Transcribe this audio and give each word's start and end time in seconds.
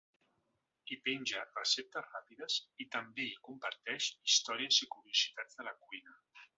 Hi 0.93 0.95
penja 1.07 1.43
receptes 1.49 2.07
ràpides, 2.15 2.57
i 2.85 2.89
també 2.97 3.29
hi 3.29 3.39
comparteix 3.51 4.11
històries 4.33 4.85
i 4.89 4.93
curiositats 4.97 5.63
de 5.63 5.71
la 5.71 5.81
cuina. 5.87 6.23